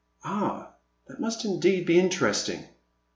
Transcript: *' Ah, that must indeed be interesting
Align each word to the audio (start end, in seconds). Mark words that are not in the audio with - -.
*' 0.17 0.23
Ah, 0.23 0.73
that 1.05 1.19
must 1.19 1.45
indeed 1.45 1.85
be 1.85 1.99
interesting 1.99 2.63